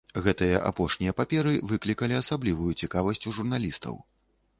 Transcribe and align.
Гэтыя 0.25 0.59
апошнія 0.69 1.13
паперы 1.19 1.53
выклікалі 1.71 2.17
асаблівую 2.21 2.71
цікавасць 2.81 3.23
у 3.33 3.35
журналістаў. 3.37 4.01